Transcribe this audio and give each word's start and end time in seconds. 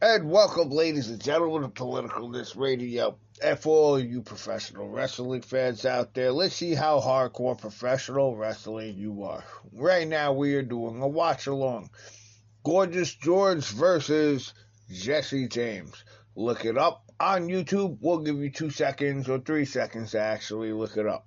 And 0.00 0.30
welcome, 0.30 0.70
ladies 0.70 1.10
and 1.10 1.20
gentlemen, 1.20 1.62
to 1.62 1.68
Political 1.70 2.30
This 2.30 2.54
Radio. 2.54 3.18
And 3.42 3.58
for 3.58 3.76
all 3.76 3.98
you 3.98 4.22
professional 4.22 4.88
wrestling 4.88 5.42
fans 5.42 5.84
out 5.84 6.14
there, 6.14 6.30
let's 6.30 6.54
see 6.54 6.72
how 6.72 7.00
hardcore 7.00 7.58
professional 7.58 8.36
wrestling 8.36 8.96
you 8.96 9.24
are. 9.24 9.42
Right 9.72 10.06
now, 10.06 10.34
we 10.34 10.54
are 10.54 10.62
doing 10.62 11.02
a 11.02 11.08
watch 11.08 11.48
along. 11.48 11.90
Gorgeous 12.62 13.12
George 13.12 13.64
versus 13.64 14.54
Jesse 14.88 15.48
James. 15.48 16.04
Look 16.36 16.64
it 16.64 16.78
up 16.78 17.02
on 17.18 17.48
YouTube. 17.48 17.98
We'll 18.00 18.18
give 18.18 18.36
you 18.36 18.50
two 18.50 18.70
seconds 18.70 19.28
or 19.28 19.40
three 19.40 19.64
seconds 19.64 20.12
to 20.12 20.20
actually 20.20 20.72
look 20.72 20.96
it 20.96 21.08
up. 21.08 21.26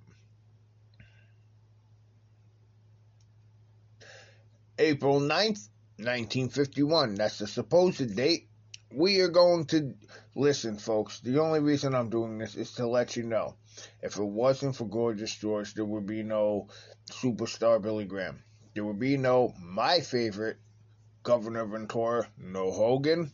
April 4.78 5.20
9th, 5.20 5.68
1951. 5.98 7.16
That's 7.16 7.36
the 7.36 7.46
supposed 7.46 8.16
date 8.16 8.48
we 8.94 9.20
are 9.20 9.28
going 9.28 9.64
to 9.66 9.94
listen, 10.34 10.78
folks. 10.78 11.20
The 11.20 11.40
only 11.40 11.60
reason 11.60 11.94
I'm 11.94 12.10
doing 12.10 12.38
this 12.38 12.54
is 12.54 12.72
to 12.74 12.86
let 12.86 13.16
you 13.16 13.22
know 13.22 13.56
if 14.02 14.16
it 14.16 14.24
wasn't 14.24 14.76
for 14.76 14.86
Gorgeous 14.86 15.34
George, 15.34 15.74
there 15.74 15.84
would 15.84 16.06
be 16.06 16.22
no 16.22 16.68
superstar 17.10 17.80
Billy 17.80 18.04
Graham. 18.04 18.42
There 18.74 18.84
would 18.84 18.98
be 18.98 19.16
no 19.16 19.54
my 19.60 20.00
favorite 20.00 20.58
Governor 21.22 21.66
Ventura, 21.66 22.28
no 22.38 22.70
Hogan. 22.70 23.32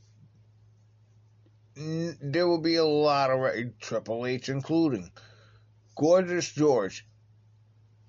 There 1.77 2.49
would 2.49 2.63
be 2.63 2.77
a 2.77 2.85
lot 2.85 3.31
of 3.31 3.79
Triple 3.79 4.27
H, 4.27 4.49
including 4.49 5.11
Gorgeous 5.97 6.51
George. 6.53 7.07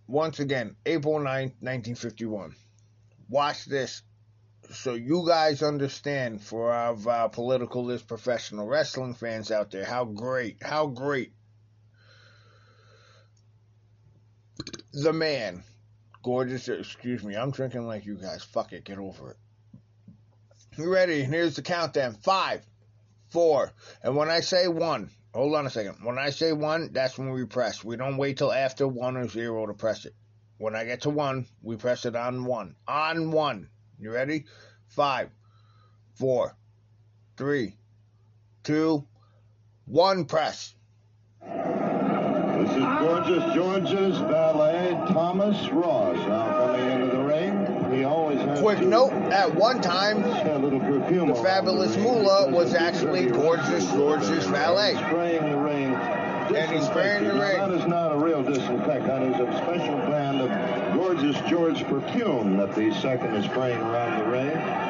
Once 0.07 0.39
again, 0.39 0.75
April 0.85 1.19
9th, 1.19 1.53
1951. 1.61 2.55
Watch 3.29 3.66
this 3.66 4.02
so 4.71 4.93
you 4.93 5.25
guys 5.27 5.63
understand 5.63 6.41
for 6.41 6.71
our, 6.71 6.95
our 7.09 7.29
political 7.29 7.83
list 7.83 8.07
professional 8.07 8.67
wrestling 8.67 9.13
fans 9.13 9.51
out 9.51 9.71
there 9.71 9.85
how 9.85 10.05
great, 10.05 10.57
how 10.61 10.88
great 10.88 11.33
the 14.94 15.13
man, 15.13 15.63
gorgeous, 16.23 16.67
excuse 16.67 17.23
me, 17.23 17.35
I'm 17.35 17.52
drinking 17.52 17.88
like 17.88 18.05
you 18.05 18.16
guys. 18.16 18.44
Fuck 18.44 18.73
it, 18.73 18.83
get 18.83 18.97
over 18.97 19.31
it. 19.31 19.38
You 20.77 20.94
ready? 20.94 21.23
Here's 21.23 21.55
the 21.55 21.61
countdown. 21.61 22.13
Five, 22.13 22.66
four, 23.29 23.73
and 24.03 24.16
when 24.16 24.29
I 24.29 24.39
say 24.39 24.67
one, 24.67 25.09
hold 25.33 25.55
on 25.55 25.66
a 25.66 25.69
second. 25.69 25.97
When 26.03 26.17
I 26.17 26.29
say 26.29 26.53
one, 26.53 26.91
that's 26.94 27.17
when 27.17 27.31
we 27.31 27.45
press. 27.45 27.83
We 27.83 27.97
don't 27.97 28.17
wait 28.17 28.38
till 28.38 28.53
after 28.53 28.88
one 28.88 29.17
or 29.17 29.27
zero 29.27 29.66
to 29.66 29.73
press 29.73 30.05
it. 30.05 30.13
When 30.57 30.75
I 30.75 30.85
get 30.85 31.01
to 31.01 31.09
one, 31.09 31.47
we 31.61 31.75
press 31.75 32.05
it 32.05 32.16
on 32.16 32.45
one. 32.45 32.75
On 32.88 33.31
one. 33.31 33.69
You 34.02 34.14
ready? 34.14 34.45
Five, 34.88 35.30
four, 36.14 36.55
three, 37.36 37.75
two, 38.64 39.06
one, 39.86 40.23
press. 40.23 40.73
This 41.41 42.72
is 42.72 42.83
Gorgeous 42.83 43.53
George's 43.53 44.17
valet, 44.19 44.91
Thomas 45.09 45.69
Ross, 45.72 46.16
now 46.16 46.67
coming 46.67 46.89
into 47.02 47.17
the 47.17 47.23
ring. 47.23 47.94
He 47.94 48.06
always 48.06 48.39
has 48.39 48.59
Quick 48.61 48.80
note, 48.80 49.11
at 49.33 49.53
one 49.53 49.81
time, 49.81 50.22
the 50.22 51.41
Fabulous 51.44 51.97
Moolah 51.97 52.50
was 52.52 52.73
actually 52.73 53.25
Gorgeous 53.25 53.86
George's 53.91 54.45
valet. 54.45 54.95
Spraying 54.95 55.50
the 55.50 55.58
ring. 55.58 56.28
And 56.55 56.72
he's 56.72 56.86
spraying 56.86 57.25
the 57.25 57.33
ring. 57.33 57.58
That 57.58 57.72
is 57.72 57.86
not 57.86 58.11
a 58.11 58.17
real 58.17 58.42
disinfectant. 58.42 59.36
It's 59.36 59.39
a 59.39 59.58
special 59.58 59.97
brand 60.08 60.42
of 60.42 60.50
Gorgeous 60.94 61.39
George 61.50 61.83
perfume 61.86 62.58
that 62.58 62.73
the 62.75 62.94
second 62.95 63.36
is 63.36 63.45
spraying 63.45 63.80
around 63.80 64.19
the 64.19 64.30
ring. 64.30 64.89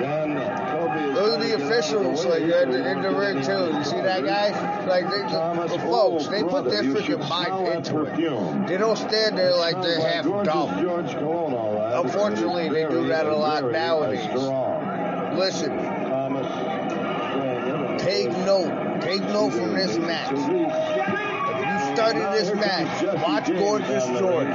Then 0.00 0.36
Toby 0.70 1.12
Those 1.12 1.34
are 1.34 1.42
the 1.44 1.54
officials, 1.64 2.24
like 2.24 2.42
in 2.42 2.48
the, 2.70 2.90
in 2.90 3.02
the 3.02 3.10
ring 3.10 3.42
too. 3.42 3.76
You 3.76 3.84
see 3.84 4.00
that 4.00 4.24
guy? 4.24 4.86
Like 4.86 5.10
they, 5.10 5.22
Thomas, 5.22 5.72
the 5.72 5.78
folks, 5.80 6.28
they 6.28 6.42
put 6.42 6.64
their 6.64 6.84
freaking 6.84 7.04
should 7.04 7.18
mind 7.18 7.46
smell 7.46 7.64
that 7.64 7.76
into 7.76 8.02
it. 8.04 8.68
They 8.68 8.78
don't 8.78 8.96
stand 8.96 9.36
there 9.36 9.54
like 9.56 9.82
they're 9.82 10.00
half 10.00 10.24
dumb. 10.24 10.80
George 10.80 11.10
Cologne, 11.10 11.52
all 11.52 11.74
right. 11.74 12.04
Unfortunately, 12.04 12.68
they 12.68 12.88
do 12.88 13.08
that 13.08 13.26
a 13.26 13.36
lot 13.36 13.70
nowadays. 13.70 14.24
Listen, 15.36 15.76
Thomas 15.76 15.76
spraying 15.76 15.92
it. 15.92 15.97
Take 18.08 18.30
note. 18.30 19.00
Take 19.02 19.22
note 19.22 19.50
from 19.50 19.74
this 19.74 19.98
match. 19.98 20.32
If 20.32 20.38
you 20.38 21.94
study 21.94 22.20
this 22.38 22.54
match, 22.54 23.02
watch 23.22 23.48
Gorgeous 23.48 24.06
George. 24.18 24.48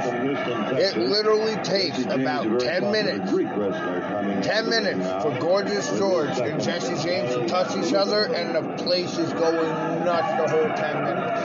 It 0.76 0.96
literally 0.96 1.56
takes 1.62 2.04
about 2.04 2.60
10 2.60 2.90
minutes. 2.90 3.30
10 4.46 4.68
minutes 4.68 5.22
for 5.22 5.38
Gorgeous 5.38 5.88
George 5.96 6.36
and 6.38 6.62
Jesse 6.62 7.00
James 7.02 7.34
to 7.34 7.46
touch 7.46 7.76
each 7.76 7.94
other, 7.94 8.24
and 8.34 8.54
the 8.54 8.82
place 8.82 9.16
is 9.18 9.32
going 9.32 10.04
nuts 10.04 10.32
the 10.42 10.48
whole 10.50 10.74
10 10.74 11.04
minutes. 11.04 11.40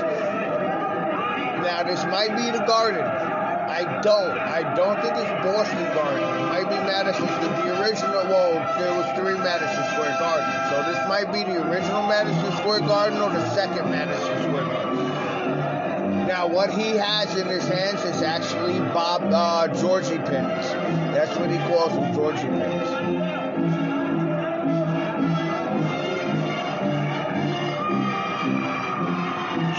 Now, 1.61 1.83
this 1.83 2.03
might 2.05 2.35
be 2.35 2.57
the 2.57 2.65
Garden. 2.65 3.38
I 3.79 4.01
don't. 4.01 4.37
I 4.37 4.75
don't 4.75 5.01
think 5.01 5.15
it's 5.15 5.31
Boston 5.41 5.79
Garden. 5.95 6.21
It 6.21 6.49
might 6.49 6.67
be 6.67 6.75
Madison. 6.83 7.25
The 7.25 7.81
original, 7.81 8.25
well, 8.27 8.51
there 8.77 8.93
was 8.93 9.07
three 9.17 9.35
Madison 9.35 9.85
Square 9.93 10.17
Gardens. 10.19 10.69
So 10.69 10.91
this 10.91 11.07
might 11.07 11.31
be 11.31 11.45
the 11.45 11.65
original 11.65 12.05
Madison 12.05 12.57
Square 12.57 12.81
Garden 12.81 13.21
or 13.21 13.29
the 13.29 13.49
second 13.55 13.89
Madison 13.89 14.43
Square 14.43 14.65
Garden. 14.65 16.27
Now, 16.27 16.45
what 16.47 16.69
he 16.69 16.97
has 16.97 17.37
in 17.37 17.47
his 17.47 17.65
hands 17.69 18.03
is 18.03 18.21
actually 18.21 18.79
Bob 18.91 19.23
uh, 19.31 19.69
Georgie 19.69 20.17
pins. 20.17 20.67
That's 21.15 21.37
what 21.39 21.49
he 21.49 21.57
calls 21.59 21.93
them, 21.93 22.13
Georgie 22.13 22.49
pins. 22.49 23.28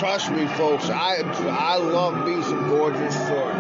Trust 0.01 0.31
me, 0.31 0.47
folks. 0.57 0.89
I 0.89 1.17
I 1.51 1.77
love 1.77 2.27
me 2.27 2.43
some 2.45 2.71
gorgeous 2.71 3.15
George. 3.29 3.55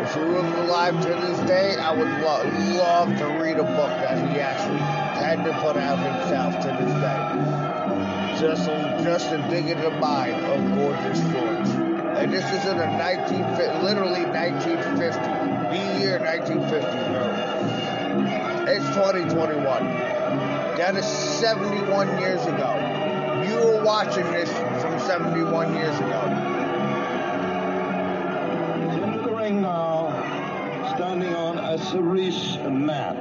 If 0.00 0.14
he 0.14 0.20
was 0.20 0.44
alive 0.60 0.94
to 1.02 1.08
this 1.08 1.40
day, 1.40 1.76
I 1.76 1.90
would 1.90 2.06
lo- 2.06 2.78
love 2.78 3.08
to 3.18 3.26
read 3.42 3.58
a 3.58 3.64
book 3.64 3.90
that 3.98 4.16
he 4.30 4.38
actually 4.38 4.78
had 4.78 5.42
to 5.42 5.52
put 5.62 5.76
out 5.76 5.98
himself 5.98 6.54
to 6.62 6.68
this 6.68 6.94
day. 7.02 7.18
Just 8.40 8.68
a, 8.68 9.00
just 9.02 9.28
to 9.30 9.38
dig 9.50 9.66
in 9.66 9.80
the 9.80 9.90
mind 9.90 10.36
of 10.36 10.60
gorgeous 10.78 11.18
George. 11.32 11.66
And 12.16 12.32
this 12.32 12.44
is 12.52 12.64
in 12.66 12.78
a 12.78 12.86
19 12.96 13.82
literally 13.82 14.24
1950, 14.24 15.18
the 15.18 15.98
year 15.98 16.20
1950, 16.20 16.86
bro. 17.10 17.26
It's 18.72 18.86
2021. 18.94 19.66
That 20.76 20.94
is 20.94 21.04
71 21.06 22.20
years 22.20 22.46
ago. 22.46 23.15
You 23.48 23.56
were 23.56 23.82
watching 23.84 24.24
this 24.32 24.50
from 24.82 24.98
71 25.00 25.74
years 25.74 25.96
ago. 25.98 26.20
Into 29.04 29.22
the 29.22 29.34
ring 29.34 29.62
now, 29.62 30.10
standing 30.96 31.34
on 31.34 31.58
a 31.58 31.78
cerise 31.78 32.58
mat. 32.68 33.16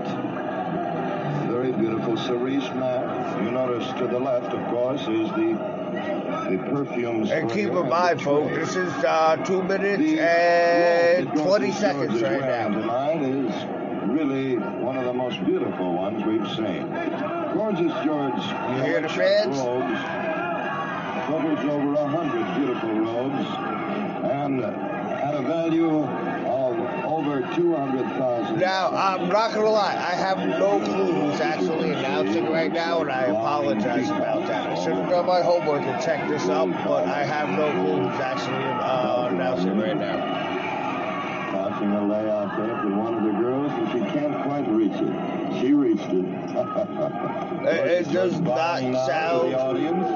Very 1.48 1.72
beautiful 1.72 2.18
cerise 2.18 2.70
mat. 2.76 3.44
You 3.44 3.52
notice 3.52 3.88
to 4.00 4.08
the 4.08 4.20
left, 4.20 4.54
of 4.54 4.68
course, 4.70 5.02
is 5.02 5.30
the 5.32 5.76
the 6.50 6.58
perfume. 6.70 7.28
And 7.30 7.50
keep 7.52 7.70
in 7.70 7.90
mind, 7.90 8.22
folks, 8.22 8.54
this 8.56 8.76
is 8.76 8.92
uh, 9.04 9.38
2 9.46 9.64
minutes 9.64 10.04
The 10.04 10.20
and 10.20 11.32
20 11.32 11.72
seconds 11.72 12.22
right 12.22 12.40
now. 12.42 12.68
Tonight 12.70 13.22
is 13.22 14.10
really 14.10 14.56
one 14.56 14.64
of 14.66 14.80
the 14.80 14.85
most 15.36 15.46
beautiful 15.48 15.94
ones 15.94 16.24
we've 16.26 16.48
seen. 16.56 16.90
Gorgeous 17.54 17.92
George. 18.06 18.36
You 18.36 18.84
hear 18.84 19.02
the 19.02 19.10
fans? 19.10 19.58
Robes 19.58 20.00
covers 21.26 21.66
over 21.66 21.94
a 21.94 22.08
hundred 22.08 22.56
beautiful 22.56 22.90
robes 23.00 23.48
and 24.32 24.62
at 24.64 25.36
a 25.36 25.42
value 25.42 26.00
of 26.00 27.06
over 27.06 27.42
two 27.56 27.76
hundred 27.76 28.06
thousand. 28.18 28.60
Now, 28.60 28.90
I'm 28.90 29.28
not 29.30 29.54
going 29.54 29.66
to 29.66 29.72
lie, 29.72 29.96
I 29.96 30.16
have 30.16 30.38
no 30.38 30.80
clue 30.80 31.12
who's 31.12 31.42
actually 31.42 31.92
announcing 31.92 32.52
right 32.52 32.72
now, 32.72 33.02
and 33.02 33.12
I 33.12 33.24
apologize 33.24 34.10
about 34.10 34.46
that. 34.48 34.70
I 34.70 34.84
should 34.84 34.94
have 34.94 35.10
done 35.10 35.26
my 35.26 35.42
homework 35.42 35.82
and 35.82 36.04
checked 36.04 36.30
this 36.30 36.48
up, 36.48 36.70
but 36.86 37.08
I 37.08 37.24
have 37.24 37.50
no 37.50 37.72
clue 37.72 38.08
who's 38.08 38.20
actually 38.20 38.64
uh, 38.64 39.30
announcing 39.30 39.78
right 39.78 39.98
now. 39.98 40.55
Passing 41.68 41.92
a 41.94 42.06
layout 42.08 42.58
there 42.58 42.78
for 42.82 42.90
one 42.96 43.16
of 43.16 43.24
the 43.24 43.32
girls, 43.32 43.72
and 43.72 43.92
she 43.92 44.00
can't 44.14 44.44
quite 44.44 44.68
reach 44.70 44.92
it. 44.94 45.60
She 45.62 45.74
reached 45.74 46.10
it. 46.10 46.26
It- 47.66 48.08
it 48.08 48.12
does 48.14 48.34
not 48.40 48.44
Bowing 48.56 48.92
now 48.92 49.06
to 49.06 49.12
sound- 49.12 49.52
The 49.52 49.60
audience. 49.60 50.08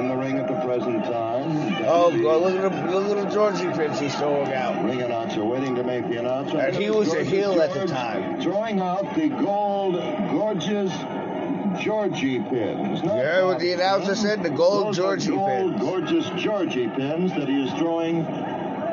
In 0.00 0.08
the 0.08 0.16
ring 0.16 0.38
at 0.38 0.48
the 0.48 0.66
present 0.66 1.04
time. 1.04 1.76
Oh, 1.86 2.10
God, 2.10 2.42
look 2.42 2.56
at 2.56 2.62
the, 2.90 2.98
look 2.98 3.16
at 3.16 3.28
the 3.28 3.32
Georgie 3.32 3.70
pins 3.78 4.00
he's 4.00 4.14
throwing 4.16 4.52
out. 4.52 4.84
Ring 4.84 5.00
announcer 5.02 5.44
waiting 5.44 5.76
to 5.76 5.84
make 5.84 6.08
the 6.08 6.16
announcement. 6.18 6.66
And 6.68 6.76
he 6.76 6.90
was 6.90 7.12
a 7.12 7.22
Gorgeous 7.22 7.30
heel 7.32 7.62
at 7.62 7.72
the 7.72 7.86
time. 7.86 8.40
Throwing 8.42 8.80
out 8.80 9.14
the 9.14 9.28
gold, 9.28 9.94
gorgeous 10.32 10.90
Georgie 11.80 12.40
pins. 12.40 13.00
You 13.02 13.08
heard 13.10 13.46
what 13.46 13.60
the 13.60 13.72
announcer 13.72 14.16
said? 14.16 14.42
The 14.42 14.50
gold 14.50 14.96
Georgie 14.96 15.30
gold, 15.30 15.70
pins. 15.76 15.80
gorgeous 15.80 16.28
Georgie 16.42 16.88
pins 16.88 17.32
that 17.34 17.48
he 17.48 17.62
is 17.64 17.72
throwing. 17.74 18.24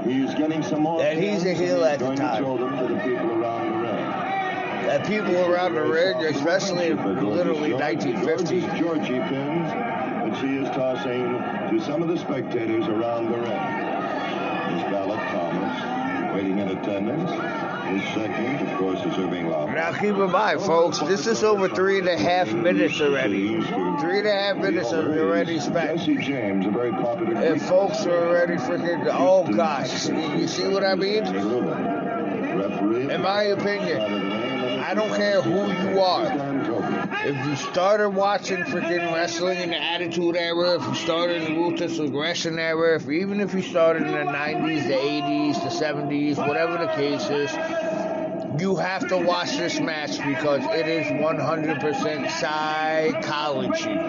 He's 0.03 0.33
getting 0.35 0.63
some 0.63 0.81
more 0.81 1.01
And 1.01 1.21
he's 1.21 1.45
a 1.45 1.53
heel 1.53 1.83
at 1.83 1.99
the 1.99 2.15
time. 2.15 2.17
to 2.17 2.37
throw 2.37 2.57
them 2.57 2.77
to 2.77 2.93
the 2.93 2.99
people 3.01 3.43
around 3.43 3.71
the 3.71 3.87
ring. 3.87 5.07
People 5.07 5.45
around 5.45 5.75
the 5.75 5.83
ring, 5.83 6.17
especially 6.25 6.87
in 6.87 6.97
literally 6.97 7.73
1950. 7.73 8.61
Georgie 8.79 9.19
pins 9.19 9.71
that 9.71 10.37
she 10.41 10.57
is 10.57 10.67
tossing 10.69 11.37
to 11.69 11.79
some 11.85 12.01
of 12.01 12.07
the 12.09 12.17
spectators 12.17 12.87
around 12.87 13.31
the 13.31 13.37
ring. 13.37 13.43
Miss 14.75 14.83
Ballot 14.91 15.19
Thomas, 15.29 16.33
waiting 16.35 16.59
in 16.59 16.69
attendance. 16.69 17.31
His 17.91 18.13
second, 18.13 18.69
of 18.69 18.77
course, 18.77 18.99
is 18.99 19.17
Irving 19.17 19.49
Lawler. 19.49 19.73
Now 19.73 19.91
keep 19.91 20.15
in 20.15 20.31
mind, 20.31 20.61
folks, 20.61 20.99
this 20.99 21.27
is 21.27 21.43
over 21.43 21.67
three 21.67 21.99
and 21.99 22.07
a 22.07 22.17
half 22.17 22.53
minutes 22.53 23.01
already. 23.01 23.61
Three 23.61 24.19
and 24.19 24.27
a 24.27 24.33
half 24.33 24.57
minutes 24.57 24.93
already 24.93 25.59
spent. 25.59 25.99
Jesse 25.99 26.15
James, 26.17 26.65
a 26.65 26.69
very 26.71 26.91
popular 26.91 27.33
And 27.35 27.61
folks 27.61 28.05
are 28.05 28.27
already 28.29 28.55
freaking, 28.55 29.07
oh 29.11 29.45
gosh, 29.53 30.07
you 30.07 30.47
see 30.47 30.67
what 30.69 30.85
I 30.85 30.95
mean? 30.95 31.25
In 33.11 33.21
my 33.21 33.43
opinion, 33.43 34.79
I 34.79 34.93
don't 34.93 35.13
care 35.13 35.41
who 35.41 35.67
you 35.71 35.99
are. 35.99 36.50
If 37.23 37.45
you 37.45 37.55
started 37.55 38.09
watching 38.09 38.63
freaking 38.63 39.13
wrestling 39.13 39.59
in 39.59 39.69
the 39.69 39.79
Attitude 39.79 40.35
Era, 40.35 40.81
if 40.81 40.87
you 40.87 40.95
started 40.95 41.43
in 41.43 41.53
the 41.53 41.59
Ruthless 41.59 41.99
Aggression 41.99 42.57
Era, 42.57 42.95
if 42.95 43.07
even 43.07 43.39
if 43.41 43.53
you 43.53 43.61
started 43.61 44.07
in 44.07 44.11
the 44.11 44.31
90s, 44.31 44.87
the 44.87 44.95
80s, 44.95 45.61
the 45.61 45.85
70s, 45.85 46.37
whatever 46.47 46.79
the 46.79 46.87
case 46.93 47.29
is, 47.29 47.51
you 48.59 48.75
have 48.75 49.07
to 49.09 49.17
watch 49.17 49.55
this 49.55 49.79
match 49.79 50.17
because 50.25 50.65
it 50.75 50.87
is 50.87 51.05
100% 51.05 52.31
psychology. 52.31 53.99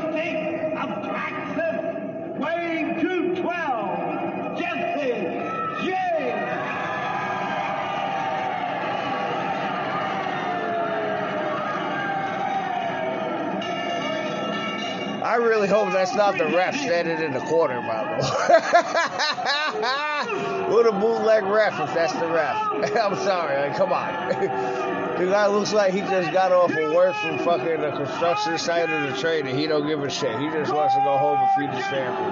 I 15.32 15.36
really 15.36 15.66
hope 15.66 15.90
that's 15.92 16.14
not 16.14 16.36
the 16.36 16.44
ref 16.44 16.76
standing 16.76 17.22
in 17.22 17.32
the 17.32 17.40
corner, 17.40 17.80
by 17.80 18.04
the 18.04 18.10
way. 18.10 18.20
what 20.70 20.86
a 20.86 20.92
bootleg 20.92 21.44
ref 21.44 21.80
if 21.80 21.94
that's 21.94 22.12
the 22.12 22.26
ref. 22.26 22.54
I'm 23.02 23.16
sorry, 23.16 23.56
like, 23.56 23.74
come 23.74 23.94
on. 23.94 24.28
the 25.18 25.24
guy 25.24 25.46
looks 25.46 25.72
like 25.72 25.94
he 25.94 26.00
just 26.00 26.32
got 26.32 26.52
off 26.52 26.72
of 26.72 26.92
work 26.92 27.16
from 27.16 27.38
fucking 27.38 27.80
the 27.80 27.92
construction 27.92 28.58
site 28.58 28.90
of 28.90 29.10
the 29.10 29.16
train 29.16 29.46
and 29.46 29.58
he 29.58 29.66
don't 29.66 29.86
give 29.86 30.02
a 30.02 30.10
shit. 30.10 30.38
He 30.38 30.50
just 30.50 30.70
wants 30.70 30.96
to 30.96 31.00
go 31.00 31.16
home 31.16 31.40
and 31.40 31.50
feed 31.52 31.70
his 31.70 31.86
family. 31.86 32.30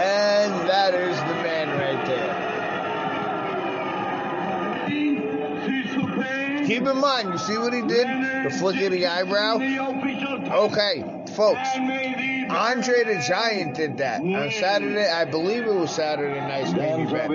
And 0.00 0.54
that 0.70 0.94
is 0.94 1.18
the 1.18 1.34
man 1.34 1.68
right 1.78 2.06
there. 2.06 2.46
Keep 6.66 6.86
in 6.86 6.98
mind, 6.98 7.32
you 7.32 7.38
see 7.38 7.58
what 7.58 7.72
he 7.72 7.80
did? 7.82 8.08
The 8.44 8.56
flick 8.58 8.82
of 8.82 8.90
the 8.90 9.06
eyebrow? 9.06 9.54
Okay, 10.64 11.22
folks. 11.34 11.68
Andre 12.50 13.04
the 13.04 13.20
Giant 13.26 13.74
did 13.74 13.98
that 13.98 14.20
on 14.20 14.50
Saturday. 14.50 15.08
I 15.08 15.24
believe 15.24 15.66
it 15.66 15.74
was 15.74 15.94
Saturday 15.94 16.40
night's 16.40 16.72
main 16.72 17.06
event 17.06 17.28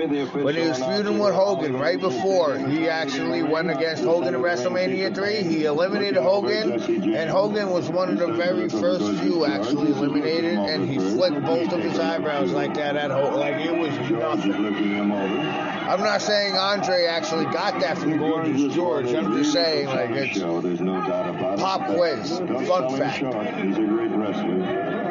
when 0.44 0.54
he 0.54 0.68
was 0.68 0.78
feuding 0.78 1.18
with 1.18 1.34
Hogan 1.34 1.76
right 1.76 2.00
before 2.00 2.56
he 2.58 2.88
actually 2.88 3.42
went 3.42 3.70
against 3.70 4.04
Hogan 4.04 4.34
in 4.34 4.40
WrestleMania 4.40 5.14
3. 5.14 5.42
He 5.42 5.64
eliminated 5.64 6.22
Hogan, 6.22 6.72
and 6.72 7.30
Hogan 7.30 7.70
was 7.70 7.88
one 7.88 8.10
of 8.10 8.18
the 8.18 8.32
very 8.32 8.68
first 8.68 9.20
few 9.20 9.44
actually 9.44 9.92
eliminated, 9.92 10.58
and 10.58 10.88
he 10.88 10.98
flicked 10.98 11.44
both 11.44 11.72
of 11.72 11.80
his 11.80 11.98
eyebrows 11.98 12.50
like 12.52 12.74
that 12.74 12.96
at 12.96 13.10
Hogan. 13.10 13.40
Like 13.40 13.56
it 13.56 13.76
was 13.76 14.10
nothing. 14.10 14.52
looking 14.62 14.94
him 14.94 15.12
over. 15.12 15.72
I'm 15.92 16.00
not 16.00 16.22
saying 16.22 16.56
Andre 16.56 17.04
actually 17.04 17.44
got 17.46 17.80
that 17.80 17.98
from 17.98 18.16
Gorgeous 18.16 18.74
George. 18.74 19.12
I'm 19.12 19.36
just 19.36 19.52
saying 19.52 19.86
like 19.86 20.10
it's 20.10 20.38
Show, 20.38 20.60
there's 20.60 20.80
no 20.80 20.94
doubt 21.06 21.34
about 21.34 21.58
it. 21.58 21.60
Pop 21.60 21.86
quiz. 21.86 22.38
Fun 22.38 22.96
fact. 22.96 23.18
He's 23.62 23.76
a 23.76 23.82
great 23.82 24.10
wrestler. 24.12 25.01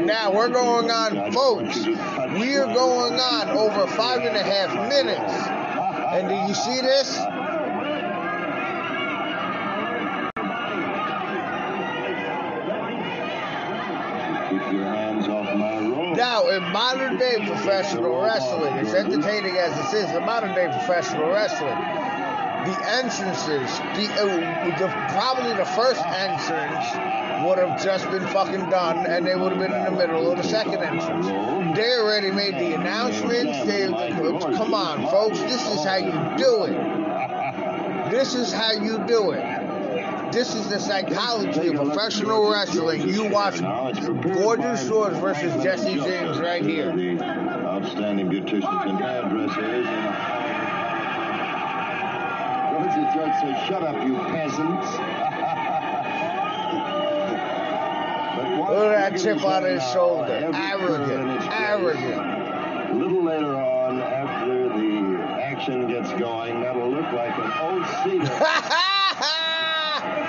George 0.00 0.06
is 0.06 0.06
George. 0.06 0.06
Now 0.06 0.32
we're 0.32 0.48
going 0.48 0.90
on, 0.90 1.32
folks. 1.32 1.86
We 2.38 2.56
are 2.56 2.66
going 2.66 3.20
on 3.20 3.50
over 3.50 3.86
five 3.86 4.20
and 4.22 4.36
a 4.36 4.42
half 4.42 4.72
minutes. 4.88 5.32
And 6.12 6.28
do 6.28 6.34
you 6.34 6.54
see 6.54 6.80
this? 6.80 7.16
Keep 14.50 14.72
your 14.72 14.84
hands 14.84 15.28
off 15.28 15.54
my 15.56 15.78
rope. 15.78 16.16
Now, 16.16 16.48
in 16.48 16.62
modern 16.72 17.18
day 17.18 17.36
professional 17.46 18.20
wrestling, 18.22 18.74
as 18.74 18.94
entertaining 18.94 19.56
as 19.56 19.76
this 19.76 20.04
is, 20.04 20.16
in 20.16 20.24
modern 20.24 20.54
day 20.54 20.66
professional 20.66 21.30
wrestling, 21.30 21.76
the 22.64 22.88
entrances, 22.88 23.78
the, 23.96 24.06
uh, 24.20 24.78
the 24.78 24.88
probably 25.12 25.54
the 25.54 25.64
first 25.64 26.04
entrance 26.04 26.84
would 27.44 27.58
have 27.58 27.82
just 27.82 28.10
been 28.10 28.26
fucking 28.28 28.68
done, 28.68 29.06
and 29.06 29.26
they 29.26 29.34
would 29.34 29.52
have 29.52 29.60
been 29.60 29.72
in 29.72 29.84
the 29.84 29.90
middle 29.90 30.30
of 30.30 30.36
the 30.36 30.44
second 30.44 30.82
entrance. 30.82 31.26
They 31.76 31.92
already 31.94 32.30
made 32.30 32.54
the 32.54 32.74
announcements. 32.74 33.64
They, 33.66 33.86
come 33.86 34.74
on, 34.74 35.06
folks, 35.10 35.38
this 35.40 35.66
is 35.66 35.84
how 35.84 35.96
you 35.96 36.36
do 36.36 36.64
it. 36.64 38.10
This 38.10 38.34
is 38.34 38.52
how 38.52 38.72
you 38.72 38.98
do 39.06 39.30
it. 39.30 40.32
This 40.32 40.54
is 40.54 40.68
the 40.68 40.78
psychology 40.78 41.68
of 41.68 41.76
professional 41.76 42.50
wrestling. 42.50 43.08
You 43.08 43.28
watch 43.30 43.60
Gorgeous 43.60 44.86
George 44.86 45.14
versus 45.14 45.62
Jesse 45.62 45.94
James 45.94 46.38
right 46.38 46.64
here. 46.64 46.90
Outstanding 47.20 48.28
beauticians 48.28 48.86
and 48.86 48.98
hairdressers. 48.98 50.39
Does 52.90 52.96
the 52.96 53.04
judge 53.14 53.40
say? 53.40 53.66
Shut 53.68 53.82
up, 53.84 54.04
you 54.04 54.16
peasants. 54.16 54.90
Look 58.70 58.92
at 58.94 59.12
that 59.12 59.20
chip 59.20 59.44
on 59.44 59.62
his 59.64 59.82
shoulder. 59.92 60.32
every 60.32 60.88
curve 60.88 61.10
in 61.10 61.28
Arrogant. 61.28 61.52
Arrogant. 61.52 62.90
A 62.90 62.94
little 62.94 63.22
later 63.22 63.54
on, 63.56 64.00
after 64.02 64.68
the 64.70 65.22
action 65.40 65.86
gets 65.86 66.10
going, 66.14 66.60
that'll 66.62 66.90
look 66.90 67.12
like 67.12 67.36
an 67.38 67.52
old 67.60 67.86
cedar. 68.02 68.26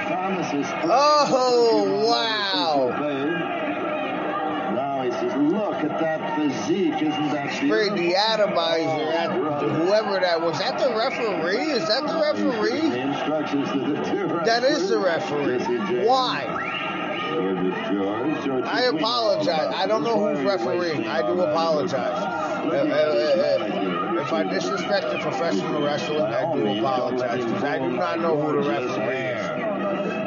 Thomas 0.07 0.53
is 0.53 0.67
Oh, 0.83 2.05
wow. 2.05 2.89
Now 4.75 5.01
he 5.01 5.11
says, 5.11 5.33
look 5.35 5.70
at 5.83 5.99
that 5.99 6.35
physique. 6.37 6.93
Isn't 7.01 7.29
that 7.31 7.53
Sprayed 7.53 7.93
the 7.93 8.15
atomizer 8.15 9.11
at 9.13 9.31
whoever 9.31 10.19
that 10.19 10.41
was. 10.41 10.57
That 10.59 10.77
the 10.79 10.93
referee? 10.95 11.71
Is 11.71 11.87
that 11.87 12.07
the 12.07 12.13
The 12.13 12.49
referee? 12.49 12.99
instructions 13.01 13.69
to 13.71 13.79
the 13.79 14.03
two 14.05 14.27
That 14.45 14.63
is 14.63 14.89
the 14.89 14.99
referee. 14.99 16.05
Why? 16.05 16.45
George 17.31 17.57
is 17.65 17.73
George. 17.89 18.45
George 18.45 18.63
I 18.65 18.79
is- 18.81 18.91
we 18.93 18.99
know 18.99 19.05
apologize. 19.05 19.73
I 19.75 19.87
don't 19.87 20.03
know 20.03 20.19
who's 20.27 20.43
refereeing. 20.45 21.07
I 21.07 21.21
do 21.21 21.41
apologize. 21.41 22.23
Uh, 22.23 22.69
uh, 22.69 22.75
uh, 22.77 24.21
If 24.21 24.31
I 24.33 24.43
disrespect 24.43 25.09
the 25.11 25.17
professional 25.17 25.81
wrestler, 25.83 26.23
I 26.25 26.53
do 26.53 26.77
apologize 26.79 27.43
because 27.43 27.63
I 27.63 27.79
do 27.79 27.89
not 27.89 28.19
know 28.19 28.39
who 28.39 28.61
the 28.61 28.69
referee 28.69 29.15
is. 29.17 29.60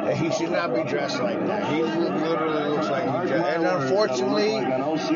And 0.05 0.19
he 0.19 0.31
should 0.33 0.51
not 0.51 0.75
be 0.75 0.83
dressed 0.85 1.19
like 1.21 1.47
that. 1.47 1.73
He 1.73 1.83
literally 1.83 2.69
looks 2.69 2.89
like 2.89 3.05
he. 3.27 3.33
And 3.33 3.65
unfortunately, 3.65 4.57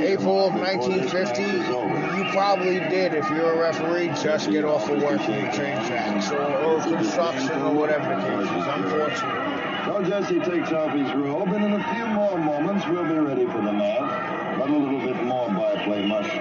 April 0.02 0.49
of 0.49 0.54
1950, 0.54 1.42
you 1.42 2.30
probably 2.33 2.80
did, 2.80 3.12
if 3.12 3.28
you're 3.28 3.52
a 3.52 3.59
referee, 3.59 4.09
just 4.23 4.50
get 4.50 4.64
off 4.64 4.88
of 4.88 5.02
work 5.02 5.21
in 5.28 5.45
the 5.45 5.52
train 5.52 5.76
tracks 5.87 6.30
or, 6.30 6.40
or 6.40 6.80
construction 6.83 7.61
or 7.62 7.75
whatever 7.75 8.09
the 8.09 8.23
case 8.23 8.50
is. 8.50 8.66
Unfortunately. 8.66 9.59
So 9.85 10.02
Jesse 10.02 10.40
takes 10.40 10.73
off 10.73 10.92
his 10.92 11.12
robe, 11.14 11.49
and 11.49 11.64
in 11.64 11.73
a 11.75 11.95
few 11.95 12.07
more 12.07 12.38
moments 12.38 12.87
we'll 12.87 13.04
be 13.04 13.18
ready 13.18 13.47
for 13.47 13.61
the 13.61 13.73
match. 13.73 14.59
But 14.59 14.71
a 14.71 14.73
little 14.73 15.00
bit 15.00 15.23
more 15.23 15.49
byplay 15.49 16.02
must 16.07 16.33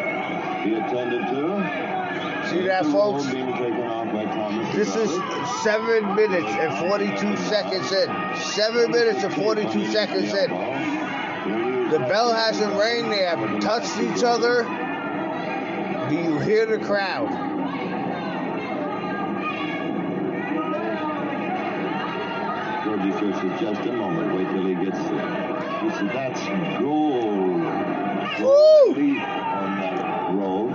be 0.63 0.75
attended 0.75 1.27
to. 1.27 2.36
See 2.49 2.67
that, 2.67 2.85
folks? 2.85 3.25
The 3.25 3.33
robe 3.33 3.45
being 3.45 3.53
taken 3.53 3.83
off 3.87 4.13
by 4.13 4.25
Thomas 4.25 4.75
This 4.75 4.95
is 4.95 5.63
seven 5.63 6.15
minutes 6.15 6.49
and 6.49 6.89
42 6.89 7.37
seconds 7.37 7.91
in. 7.91 8.35
Seven 8.41 8.91
minutes 8.91 9.23
and 9.23 9.33
42 9.33 9.91
seconds 9.91 10.33
in. 10.33 10.49
The 11.91 11.99
bell 11.99 12.33
hasn't 12.33 12.73
rang. 12.73 13.09
They 13.09 13.23
haven't 13.23 13.61
touched 13.61 13.97
each 13.99 14.23
other. 14.23 14.63
Do 16.09 16.15
you 16.15 16.39
hear 16.39 16.65
the 16.65 16.79
crowd? 16.85 17.47
In 23.37 23.57
just 23.59 23.81
a 23.81 23.93
moment. 23.93 24.35
Wait 24.35 24.49
till 24.49 24.65
he 24.65 24.73
gets 24.73 24.97
there. 24.97 25.91
See, 25.99 26.07
that's 26.07 26.43
gold. 26.79 27.61
Woo! 28.41 28.95
On 28.97 29.79
that 29.79 30.33
robe. 30.33 30.73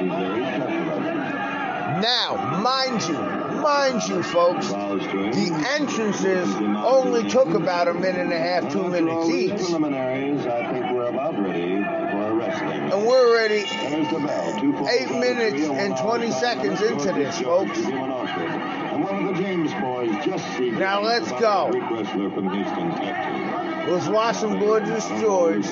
Be 0.00 0.08
very 0.08 0.42
careful 0.44 0.92
of 0.92 1.04
it. 1.04 1.89
Now, 2.00 2.58
mind 2.62 3.02
you, 3.02 3.18
mind 3.60 4.02
you, 4.08 4.22
folks, 4.22 4.68
Bows 4.72 5.02
to 5.02 5.08
him. 5.08 5.32
the 5.32 5.68
entrances 5.72 6.48
only 6.54 7.28
took 7.28 7.48
about 7.48 7.88
a 7.88 7.94
minute 7.94 8.20
and 8.22 8.32
a 8.32 8.38
half, 8.38 8.72
two 8.72 8.88
minutes 8.88 9.28
each. 9.28 9.50
preliminaries, 9.50 10.46
I 10.46 10.72
think 10.72 10.92
we're 10.92 11.10
about 11.10 11.38
ready 11.38 11.76
for 11.82 12.30
a 12.30 12.34
wrestling 12.34 12.92
And 12.92 13.06
we're 13.06 13.28
already 13.28 13.64
There's 13.64 14.08
the 14.10 14.18
bell. 14.18 14.60
Two 14.60 14.72
falls 14.72 14.88
Eight 14.88 15.10
minutes 15.10 15.62
and 15.62 15.96
20 15.98 16.30
seconds 16.32 16.80
into 16.80 17.12
this, 17.12 17.38
folks. 17.40 17.78
And 17.78 19.04
one 19.04 19.26
of 19.26 19.36
the 19.36 19.42
James 19.42 19.72
boys, 19.74 20.24
Jesse. 20.24 20.70
Now 20.70 21.02
let's 21.02 21.30
go. 21.32 21.68
a 21.68 21.70
Greek 21.70 21.90
wrestler 21.90 22.30
from 22.30 22.50
Houston, 22.50 22.90
Texas. 22.92 23.90
was 23.90 24.08
watching 24.08 24.58
Gorgeous 24.58 25.06
George. 25.20 25.66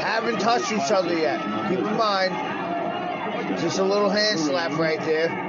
Haven't 0.00 0.38
touched 0.40 0.72
each 0.72 0.90
other 0.90 1.14
yet. 1.14 1.40
Keep 1.68 1.78
in 1.80 1.96
mind, 1.96 2.34
just 3.58 3.78
a 3.78 3.84
little 3.84 4.10
hand 4.10 4.38
slap 4.38 4.78
right 4.78 5.00
there. 5.00 5.46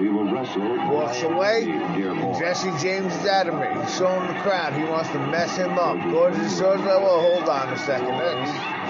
We 0.00 0.08
will 0.08 0.30
wrestle. 0.30 0.62
Walks 0.90 1.22
away. 1.22 1.66
Jesse 2.38 2.70
James 2.82 3.14
is 3.14 3.26
adamant. 3.26 3.84
He's 3.84 3.96
showing 3.96 4.26
the 4.26 4.34
crowd. 4.40 4.74
He 4.74 4.84
wants 4.84 5.10
to 5.10 5.18
mess 5.18 5.56
him 5.56 5.78
up. 5.78 5.96
Gorgeous 6.10 6.58
George, 6.58 6.80
like, 6.80 6.88
well, 6.88 7.20
hold 7.20 7.48
on 7.48 7.72
a 7.72 7.78
second. 7.78 8.82